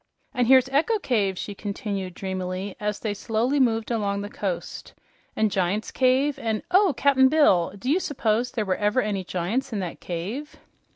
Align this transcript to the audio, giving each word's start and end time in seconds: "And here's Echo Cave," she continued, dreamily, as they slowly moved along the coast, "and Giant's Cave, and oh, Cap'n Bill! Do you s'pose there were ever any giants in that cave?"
"And 0.33 0.47
here's 0.47 0.67
Echo 0.69 0.97
Cave," 0.97 1.37
she 1.37 1.53
continued, 1.53 2.15
dreamily, 2.15 2.75
as 2.79 2.99
they 3.01 3.13
slowly 3.13 3.59
moved 3.59 3.91
along 3.91 4.21
the 4.21 4.31
coast, 4.31 4.95
"and 5.35 5.51
Giant's 5.51 5.91
Cave, 5.91 6.39
and 6.39 6.63
oh, 6.71 6.95
Cap'n 6.97 7.27
Bill! 7.29 7.71
Do 7.77 7.87
you 7.87 7.99
s'pose 7.99 8.49
there 8.51 8.65
were 8.65 8.75
ever 8.77 9.03
any 9.03 9.23
giants 9.23 9.71
in 9.71 9.77
that 9.81 9.99
cave?" 9.99 10.55